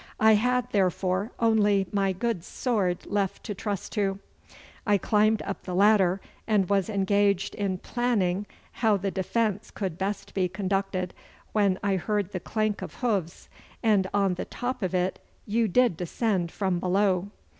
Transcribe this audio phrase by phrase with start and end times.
[0.19, 4.17] I had, therefore, only my good sword left to trust to.
[4.83, 10.33] I climbed up the ladder, and was engaged in planning how the defence could best
[10.33, 11.13] be conducted,
[11.51, 13.47] when I heard the clank of hoofs,
[13.83, 17.29] and on the top of it you did ascend from below.